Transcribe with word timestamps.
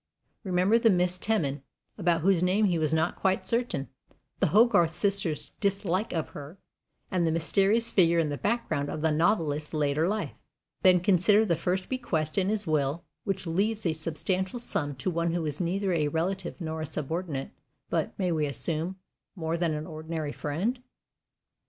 Remember 0.43 0.79
the 0.79 0.89
Miss 0.89 1.19
"Teman," 1.19 1.61
about 1.95 2.21
whose 2.21 2.41
name 2.41 2.65
he 2.65 2.79
was 2.79 2.91
not 2.91 3.15
quite 3.19 3.45
certain; 3.45 3.87
the 4.39 4.47
Hogarth 4.47 4.89
sisters' 4.95 5.51
dislike 5.59 6.11
of 6.11 6.29
her; 6.29 6.57
and 7.11 7.27
the 7.27 7.31
mysterious 7.31 7.91
figure 7.91 8.17
in 8.17 8.29
the 8.29 8.35
background 8.39 8.89
of 8.89 9.01
the 9.01 9.11
novelist's 9.11 9.75
later 9.75 10.07
life. 10.07 10.33
Then 10.81 11.01
consider 11.01 11.45
the 11.45 11.55
first 11.55 11.87
bequest 11.87 12.39
in 12.39 12.49
his 12.49 12.65
will, 12.65 13.03
which 13.25 13.45
leaves 13.45 13.85
a 13.85 13.93
substantial 13.93 14.57
sum 14.57 14.95
to 14.95 15.11
one 15.11 15.33
who 15.33 15.43
was 15.43 15.61
neither 15.61 15.93
a 15.93 16.07
relative 16.07 16.59
nor 16.59 16.81
a 16.81 16.85
subordinate, 16.87 17.51
but 17.91 18.17
may 18.17 18.31
we 18.31 18.47
assume 18.47 18.95
more 19.35 19.55
than 19.55 19.75
an 19.75 19.85
ordinary 19.85 20.31
friend? 20.31 20.81